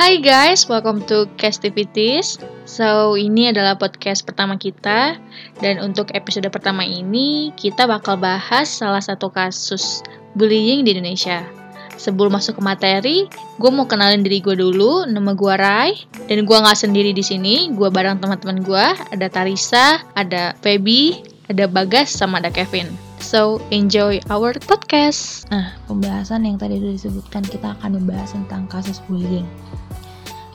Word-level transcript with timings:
Hai 0.00 0.16
guys, 0.16 0.64
welcome 0.64 1.04
to 1.12 1.28
Castivities. 1.36 2.40
So, 2.64 3.20
ini 3.20 3.52
adalah 3.52 3.76
podcast 3.76 4.24
pertama 4.24 4.56
kita 4.56 5.20
dan 5.60 5.76
untuk 5.76 6.16
episode 6.16 6.48
pertama 6.48 6.88
ini 6.88 7.52
kita 7.52 7.84
bakal 7.84 8.16
bahas 8.16 8.72
salah 8.72 9.04
satu 9.04 9.28
kasus 9.28 10.00
bullying 10.32 10.88
di 10.88 10.96
Indonesia. 10.96 11.44
Sebelum 12.00 12.32
masuk 12.32 12.56
ke 12.56 12.62
materi, 12.64 13.16
gue 13.60 13.68
mau 13.68 13.84
kenalin 13.84 14.24
diri 14.24 14.40
gue 14.40 14.56
dulu. 14.56 15.04
Nama 15.04 15.36
gue 15.36 15.54
Rai 15.60 15.92
dan 16.32 16.48
gue 16.48 16.56
nggak 16.56 16.80
sendiri 16.80 17.12
di 17.12 17.20
sini. 17.20 17.68
Gue 17.68 17.92
bareng 17.92 18.24
teman-teman 18.24 18.64
gue. 18.64 18.86
Ada 19.12 19.28
Tarisa, 19.28 20.00
ada 20.16 20.56
Feby, 20.64 21.20
ada 21.52 21.68
Bagas, 21.68 22.08
sama 22.08 22.40
ada 22.40 22.48
Kevin. 22.48 22.88
So, 23.20 23.60
enjoy 23.68 24.24
our 24.32 24.56
podcast. 24.64 25.44
Nah, 25.52 25.76
pembahasan 25.84 26.48
yang 26.48 26.56
tadi 26.56 26.80
sudah 26.80 26.94
disebutkan 26.96 27.44
kita 27.44 27.76
akan 27.76 28.00
membahas 28.00 28.32
tentang 28.32 28.64
kasus 28.64 29.04
bullying. 29.04 29.44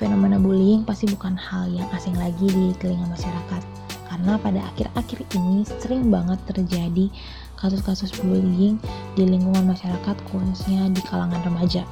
Fenomena 0.00 0.40
bullying 0.40 0.80
pasti 0.88 1.04
bukan 1.12 1.36
hal 1.36 1.68
yang 1.68 1.84
asing 1.92 2.16
lagi 2.16 2.48
di 2.48 2.72
telinga 2.80 3.04
masyarakat. 3.12 3.60
Karena 4.08 4.40
pada 4.40 4.64
akhir-akhir 4.72 5.28
ini 5.36 5.68
sering 5.76 6.08
banget 6.08 6.40
terjadi 6.48 7.12
kasus-kasus 7.60 8.08
bullying 8.24 8.80
di 9.12 9.28
lingkungan 9.28 9.68
masyarakat 9.68 10.16
khususnya 10.32 10.88
di 10.88 11.04
kalangan 11.04 11.44
remaja. 11.44 11.84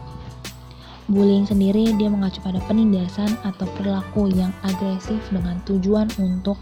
Bullying 1.12 1.44
sendiri 1.44 1.92
dia 2.00 2.08
mengacu 2.08 2.40
pada 2.40 2.64
penindasan 2.64 3.36
atau 3.44 3.68
perilaku 3.76 4.32
yang 4.32 4.56
agresif 4.64 5.20
dengan 5.28 5.60
tujuan 5.68 6.08
untuk 6.16 6.56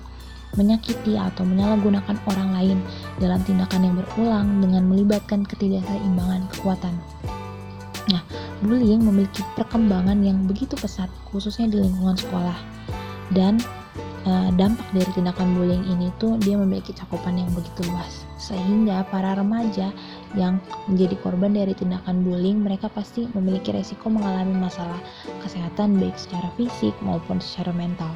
menyakiti 0.58 1.14
atau 1.14 1.46
menyalahgunakan 1.46 2.18
orang 2.26 2.50
lain 2.58 2.78
dalam 3.22 3.38
tindakan 3.46 3.86
yang 3.86 3.94
berulang 3.94 4.46
dengan 4.58 4.82
melibatkan 4.90 5.46
ketidakseimbangan 5.46 6.42
kekuatan. 6.58 6.94
Nah, 8.10 8.22
bullying 8.64 9.04
memiliki 9.04 9.44
perkembangan 9.58 10.20
yang 10.24 10.46
begitu 10.48 10.78
pesat, 10.78 11.10
khususnya 11.28 11.68
di 11.68 11.82
lingkungan 11.82 12.16
sekolah. 12.16 12.56
Dan 13.34 13.60
e, 14.24 14.32
dampak 14.54 14.86
dari 14.94 15.10
tindakan 15.12 15.58
bullying 15.58 15.84
ini 15.90 16.08
tuh 16.16 16.38
dia 16.40 16.56
memiliki 16.56 16.94
cakupan 16.94 17.36
yang 17.36 17.50
begitu 17.52 17.84
luas, 17.90 18.24
sehingga 18.38 19.04
para 19.10 19.36
remaja 19.36 19.90
yang 20.38 20.62
menjadi 20.86 21.18
korban 21.20 21.52
dari 21.52 21.74
tindakan 21.74 22.22
bullying, 22.22 22.62
mereka 22.62 22.86
pasti 22.88 23.26
memiliki 23.34 23.74
resiko 23.74 24.08
mengalami 24.08 24.56
masalah 24.56 24.98
kesehatan 25.42 25.98
baik 25.98 26.14
secara 26.16 26.48
fisik 26.54 26.94
maupun 27.02 27.42
secara 27.42 27.74
mental. 27.74 28.10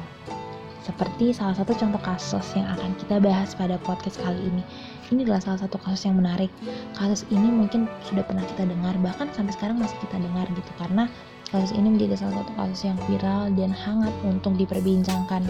Seperti 0.81 1.29
salah 1.29 1.53
satu 1.53 1.77
contoh 1.77 2.01
kasus 2.01 2.57
yang 2.57 2.65
akan 2.73 2.97
kita 2.97 3.21
bahas 3.21 3.53
pada 3.53 3.77
podcast 3.85 4.17
kali 4.17 4.41
ini. 4.49 4.65
Ini 5.11 5.27
adalah 5.27 5.43
salah 5.43 5.59
satu 5.67 5.75
kasus 5.83 6.07
yang 6.07 6.15
menarik. 6.15 6.47
Kasus 6.95 7.27
ini 7.27 7.51
mungkin 7.51 7.91
sudah 8.07 8.23
pernah 8.23 8.47
kita 8.47 8.63
dengar, 8.63 8.95
bahkan 9.03 9.27
sampai 9.35 9.51
sekarang 9.51 9.77
masih 9.83 9.99
kita 9.99 10.15
dengar 10.15 10.47
gitu 10.55 10.71
karena 10.79 11.11
kasus 11.51 11.75
ini 11.75 11.91
menjadi 11.91 12.15
salah 12.15 12.41
satu 12.41 12.51
kasus 12.55 12.81
yang 12.87 12.97
viral 13.11 13.51
dan 13.59 13.75
hangat 13.75 14.15
untuk 14.23 14.55
diperbincangkan. 14.55 15.43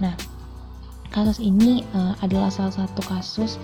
Nah, 0.00 0.16
kasus 1.12 1.44
ini 1.44 1.84
uh, 1.92 2.16
adalah 2.24 2.48
salah 2.48 2.72
satu 2.72 3.04
kasus 3.04 3.60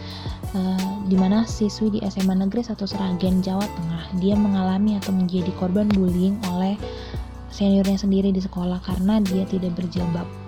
uh, 0.52 1.00
di 1.08 1.16
mana 1.16 1.48
siswi 1.48 1.96
di 1.96 2.04
SMA 2.04 2.36
Negeri 2.36 2.60
1 2.60 2.76
Seragen, 2.76 3.40
Jawa 3.40 3.64
Tengah, 3.64 4.04
dia 4.20 4.36
mengalami 4.36 5.00
atau 5.00 5.16
menjadi 5.16 5.48
korban 5.56 5.88
bullying 5.96 6.36
oleh 6.52 6.76
seniornya 7.48 7.96
sendiri 7.96 8.36
di 8.36 8.44
sekolah 8.44 8.84
karena 8.84 9.24
dia 9.24 9.48
tidak 9.48 9.72
berjilbab. 9.80 10.45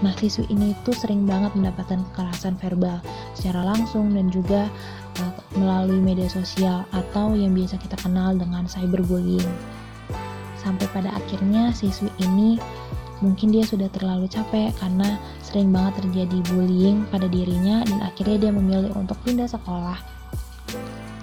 Nah, 0.00 0.14
siswi 0.16 0.46
ini 0.48 0.72
tuh 0.86 0.94
sering 0.94 1.26
banget 1.26 1.52
mendapatkan 1.58 2.00
kekerasan 2.10 2.56
verbal 2.62 3.02
secara 3.36 3.66
langsung 3.66 4.14
dan 4.14 4.30
juga 4.30 4.70
uh, 5.20 5.32
melalui 5.58 6.00
media 6.00 6.30
sosial 6.30 6.86
atau 6.94 7.34
yang 7.34 7.52
biasa 7.52 7.76
kita 7.82 7.98
kenal 8.00 8.32
dengan 8.38 8.64
cyberbullying. 8.70 9.50
Sampai 10.56 10.86
pada 10.94 11.12
akhirnya 11.12 11.74
siswi 11.76 12.08
ini 12.22 12.56
mungkin 13.20 13.52
dia 13.52 13.64
sudah 13.68 13.92
terlalu 13.92 14.24
capek 14.32 14.72
karena 14.80 15.20
sering 15.44 15.68
banget 15.68 16.00
terjadi 16.00 16.38
bullying 16.52 17.04
pada 17.12 17.28
dirinya 17.28 17.84
dan 17.84 18.00
akhirnya 18.00 18.48
dia 18.48 18.52
memilih 18.52 18.92
untuk 18.96 19.20
pindah 19.24 19.48
sekolah 19.48 20.00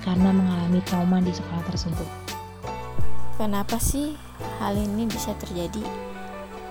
karena 0.05 0.29
mengalami 0.31 0.79
trauma 0.85 1.17
di 1.19 1.33
sekolah 1.33 1.63
tersebut. 1.67 2.09
Kenapa 3.37 3.77
sih 3.77 4.17
hal 4.61 4.77
ini 4.77 5.05
bisa 5.09 5.33
terjadi? 5.37 5.81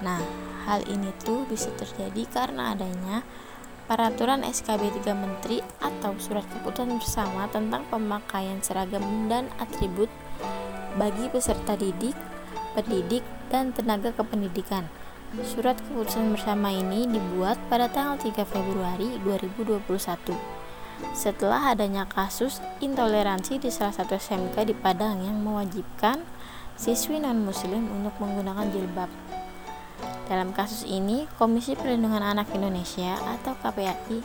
Nah, 0.03 0.46
Hal 0.67 0.83
ini 0.91 1.15
tuh 1.23 1.47
bisa 1.47 1.71
terjadi 1.79 2.27
karena 2.27 2.75
adanya 2.75 3.23
peraturan 3.87 4.43
SKB 4.43 4.99
3 4.99 5.15
Menteri 5.15 5.63
atau 5.79 6.19
surat 6.19 6.43
keputusan 6.51 6.99
bersama 6.99 7.47
tentang 7.55 7.87
pemakaian 7.87 8.59
seragam 8.59 9.31
dan 9.31 9.47
atribut 9.63 10.11
bagi 10.99 11.31
peserta 11.31 11.79
didik, 11.79 12.19
pendidik, 12.75 13.23
dan 13.47 13.71
tenaga 13.71 14.11
kependidikan. 14.11 14.91
Surat 15.47 15.79
keputusan 15.79 16.35
bersama 16.35 16.75
ini 16.75 17.07
dibuat 17.07 17.63
pada 17.71 17.87
tanggal 17.87 18.19
3 18.19 18.43
Februari 18.43 19.23
2021 19.23 20.67
setelah 21.13 21.77
adanya 21.77 22.09
kasus 22.09 22.65
intoleransi 22.81 23.61
di 23.61 23.69
salah 23.69 23.93
satu 23.93 24.17
SMK 24.17 24.65
di 24.65 24.73
Padang 24.73 25.21
yang 25.21 25.45
mewajibkan 25.45 26.25
siswi 26.77 27.21
non-muslim 27.21 27.85
untuk 27.93 28.17
menggunakan 28.17 28.69
jilbab. 28.73 29.11
Dalam 30.27 30.51
kasus 30.51 30.83
ini, 30.83 31.31
Komisi 31.39 31.79
Perlindungan 31.79 32.19
Anak 32.19 32.51
Indonesia 32.51 33.15
atau 33.15 33.55
KPAI 33.63 34.19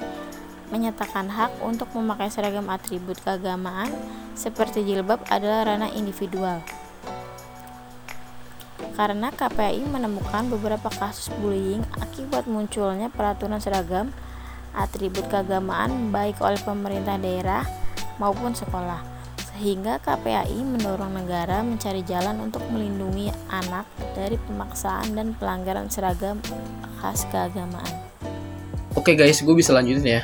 menyatakan 0.73 1.29
hak 1.29 1.61
untuk 1.61 1.93
memakai 1.93 2.25
seragam 2.33 2.65
atribut 2.73 3.21
keagamaan 3.21 3.93
seperti 4.33 4.81
jilbab 4.81 5.21
adalah 5.29 5.69
ranah 5.69 5.93
individual. 5.93 6.65
Karena 8.97 9.29
KPAI 9.29 9.85
menemukan 9.85 10.49
beberapa 10.49 10.89
kasus 10.89 11.29
bullying 11.37 11.85
akibat 12.01 12.49
munculnya 12.49 13.13
peraturan 13.13 13.61
seragam 13.61 14.09
atribut 14.73 15.29
keagamaan 15.29 16.09
baik 16.09 16.41
oleh 16.41 16.57
pemerintah 16.65 17.21
daerah 17.21 17.61
maupun 18.17 18.57
sekolah 18.57 19.20
sehingga 19.51 19.99
KPAI 19.99 20.63
mendorong 20.63 21.21
negara 21.21 21.61
mencari 21.61 22.01
jalan 22.07 22.49
untuk 22.49 22.63
melindungi 22.71 23.29
anak 23.51 23.85
dari 24.15 24.39
pemaksaan 24.47 25.13
dan 25.13 25.35
pelanggaran 25.35 25.91
seragam 25.91 26.39
khas 26.97 27.27
keagamaan. 27.29 27.91
Oke 28.95 29.15
guys, 29.15 29.43
gue 29.43 29.55
bisa 29.55 29.71
lanjutin 29.75 30.07
ya. 30.07 30.23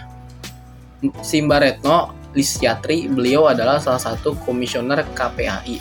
Simba 1.21 1.61
Retno 1.61 2.15
Lisyatri, 2.33 3.09
beliau 3.09 3.49
adalah 3.49 3.81
salah 3.81 4.01
satu 4.01 4.37
komisioner 4.45 5.05
KPAI. 5.13 5.77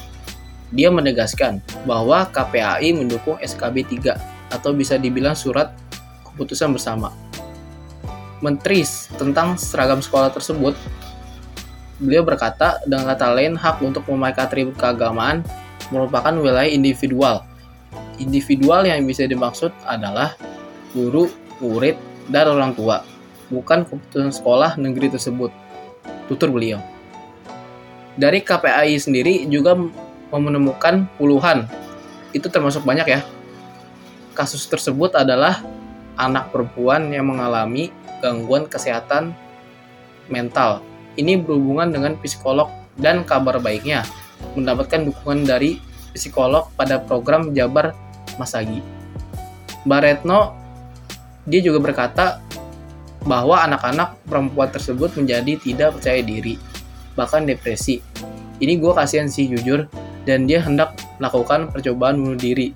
Dia 0.73 0.89
menegaskan 0.91 1.63
bahwa 1.85 2.27
KPAI 2.29 2.93
mendukung 2.97 3.39
SKB 3.39 4.01
3 4.03 4.53
atau 4.53 4.71
bisa 4.75 4.97
dibilang 4.97 5.35
surat 5.35 5.73
keputusan 6.27 6.73
bersama. 6.73 7.13
Menteri 8.45 8.85
tentang 9.17 9.57
seragam 9.57 10.05
sekolah 10.05 10.29
tersebut 10.29 10.77
Beliau 11.97 12.21
berkata, 12.21 12.77
dengan 12.85 13.09
kata 13.09 13.33
lain, 13.33 13.57
hak 13.57 13.81
untuk 13.81 14.05
memakai 14.13 14.45
atribut 14.45 14.77
keagamaan 14.77 15.41
merupakan 15.89 16.35
wilayah 16.37 16.69
individual. 16.69 17.41
Individual 18.21 18.85
yang 18.85 19.01
bisa 19.09 19.25
dimaksud 19.25 19.73
adalah 19.89 20.37
guru, 20.93 21.33
murid, 21.61 21.97
dan 22.29 22.53
orang 22.53 22.77
tua, 22.77 23.01
bukan 23.49 23.89
keputusan 23.89 24.29
sekolah 24.29 24.77
negeri 24.77 25.09
tersebut. 25.09 25.49
Tutur 26.29 26.53
beliau. 26.53 26.83
Dari 28.17 28.45
KPAI 28.45 28.97
sendiri 29.01 29.49
juga 29.49 29.77
menemukan 30.33 31.09
puluhan, 31.17 31.65
itu 32.37 32.49
termasuk 32.53 32.85
banyak 32.85 33.09
ya. 33.09 33.21
Kasus 34.37 34.69
tersebut 34.69 35.17
adalah 35.17 35.65
anak 36.21 36.53
perempuan 36.53 37.09
yang 37.09 37.29
mengalami 37.29 37.89
gangguan 38.21 38.69
kesehatan 38.69 39.33
mental 40.29 40.85
ini 41.17 41.41
berhubungan 41.41 41.93
dengan 41.93 42.13
psikolog 42.21 42.71
dan 42.97 43.25
kabar 43.25 43.61
baiknya 43.61 44.05
mendapatkan 44.57 45.05
dukungan 45.09 45.45
dari 45.45 45.81
psikolog 46.17 46.73
pada 46.77 47.01
program 47.01 47.53
Jabar 47.53 47.93
Masagi. 48.41 48.81
Mbak 49.85 50.01
Retno 50.01 50.57
dia 51.47 51.61
juga 51.63 51.79
berkata 51.79 52.43
bahwa 53.27 53.59
anak-anak 53.59 54.23
perempuan 54.27 54.71
tersebut 54.71 55.15
menjadi 55.19 55.59
tidak 55.59 55.99
percaya 55.99 56.23
diri, 56.23 56.59
bahkan 57.19 57.43
depresi. 57.43 57.99
Ini 58.63 58.79
gue 58.79 58.93
kasihan 58.95 59.27
sih 59.27 59.51
jujur, 59.51 59.91
dan 60.27 60.47
dia 60.47 60.63
hendak 60.63 60.99
melakukan 61.19 61.71
percobaan 61.71 62.19
bunuh 62.23 62.39
diri. 62.39 62.75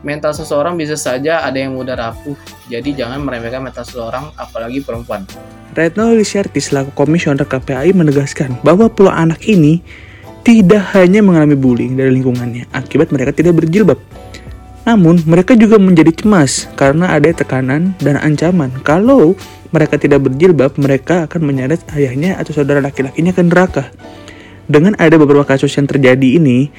Mental 0.00 0.32
seseorang 0.32 0.80
bisa 0.80 0.96
saja 0.96 1.44
ada 1.44 1.60
yang 1.60 1.76
mudah 1.76 1.92
rapuh, 1.92 2.38
jadi 2.72 3.04
jangan 3.04 3.20
meremehkan 3.20 3.60
mental 3.60 3.84
seseorang, 3.84 4.32
apalagi 4.38 4.80
perempuan. 4.80 5.26
Retno 5.70 6.10
Lisyarti 6.10 6.58
selaku 6.58 6.90
komisioner 6.98 7.46
KPAI 7.46 7.94
menegaskan 7.94 8.58
bahwa 8.66 8.90
puluh 8.90 9.14
anak 9.14 9.38
ini 9.46 9.78
tidak 10.42 10.82
hanya 10.96 11.22
mengalami 11.22 11.54
bullying 11.54 11.94
dari 11.94 12.10
lingkungannya 12.16 12.66
akibat 12.74 13.14
mereka 13.14 13.30
tidak 13.30 13.60
berjilbab. 13.60 14.00
Namun, 14.88 15.22
mereka 15.28 15.54
juga 15.54 15.76
menjadi 15.76 16.10
cemas 16.10 16.66
karena 16.74 17.12
ada 17.12 17.30
tekanan 17.30 17.94
dan 18.00 18.18
ancaman 18.18 18.72
kalau 18.82 19.38
mereka 19.70 19.94
tidak 20.00 20.26
berjilbab, 20.26 20.74
mereka 20.80 21.30
akan 21.30 21.46
menyeret 21.46 21.78
ayahnya 21.94 22.34
atau 22.34 22.50
saudara 22.50 22.82
laki-lakinya 22.82 23.30
ke 23.30 23.42
neraka. 23.46 23.84
Dengan 24.66 24.98
ada 24.98 25.14
beberapa 25.14 25.46
kasus 25.46 25.70
yang 25.78 25.86
terjadi 25.86 26.42
ini, 26.42 26.70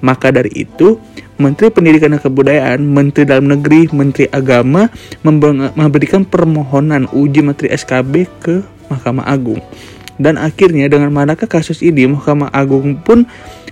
Maka 0.00 0.32
dari 0.32 0.48
itu, 0.56 0.96
Menteri 1.40 1.72
Pendidikan 1.72 2.12
dan 2.12 2.20
Kebudayaan, 2.20 2.80
Menteri 2.84 3.24
Dalam 3.24 3.48
Negeri, 3.48 3.88
Menteri 3.92 4.28
Agama 4.32 4.88
memberikan 5.24 6.24
permohonan 6.24 7.08
uji 7.12 7.40
materi 7.40 7.72
SKB 7.72 8.14
ke 8.40 8.54
Mahkamah 8.92 9.24
Agung. 9.28 9.60
Dan 10.20 10.36
akhirnya 10.36 10.88
dengan 10.92 11.08
manakah 11.12 11.48
kasus 11.48 11.80
ini, 11.80 12.04
Mahkamah 12.04 12.52
Agung 12.52 13.00
pun 13.00 13.24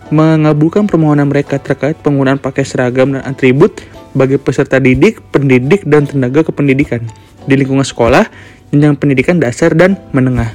mengabulkan 0.09 0.89
permohonan 0.89 1.29
mereka 1.29 1.61
terkait 1.61 2.01
penggunaan 2.01 2.41
pakai 2.41 2.65
seragam 2.65 3.13
dan 3.13 3.21
atribut 3.29 3.85
bagi 4.17 4.41
peserta 4.41 4.81
didik, 4.81 5.21
pendidik, 5.29 5.85
dan 5.85 6.09
tenaga 6.09 6.41
kependidikan 6.49 7.05
di 7.45 7.55
lingkungan 7.57 7.85
sekolah, 7.85 8.25
jenjang 8.73 8.97
pendidikan 8.97 9.37
dasar 9.37 9.77
dan 9.77 10.01
menengah. 10.17 10.53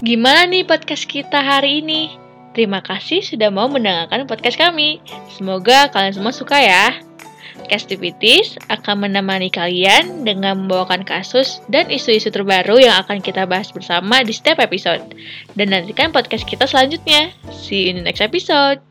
Gimana 0.00 0.48
nih 0.48 0.64
podcast 0.64 1.04
kita 1.08 1.40
hari 1.40 1.84
ini? 1.84 2.25
Terima 2.56 2.80
kasih 2.80 3.20
sudah 3.20 3.52
mau 3.52 3.68
mendengarkan 3.68 4.24
podcast 4.24 4.56
kami. 4.56 4.96
Semoga 5.28 5.92
kalian 5.92 6.16
semua 6.16 6.32
suka 6.32 6.56
ya. 6.56 6.96
Castivities 7.68 8.56
akan 8.72 9.04
menemani 9.04 9.52
kalian 9.52 10.24
dengan 10.24 10.64
membawakan 10.64 11.04
kasus 11.04 11.60
dan 11.68 11.92
isu-isu 11.92 12.32
terbaru 12.32 12.80
yang 12.80 12.96
akan 13.04 13.20
kita 13.20 13.44
bahas 13.44 13.68
bersama 13.68 14.24
di 14.24 14.32
setiap 14.32 14.64
episode. 14.64 15.04
Dan 15.52 15.68
nantikan 15.68 16.16
podcast 16.16 16.48
kita 16.48 16.64
selanjutnya. 16.64 17.28
See 17.52 17.84
you 17.84 17.92
in 17.92 18.00
the 18.00 18.04
next 18.08 18.24
episode. 18.24 18.80